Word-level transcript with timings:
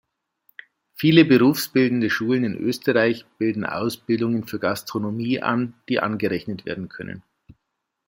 Viele 0.95 1.25
berufsbildende 1.25 2.09
Schulen 2.09 2.43
in 2.43 2.55
Österreich 2.55 3.27
bieten 3.37 3.63
Ausbildungen 3.67 4.47
für 4.47 4.57
Gastronomie 4.57 5.43
an, 5.43 5.75
die 5.89 5.99
angerechnet 5.99 6.65
werden 6.65 6.89
können. 6.89 7.21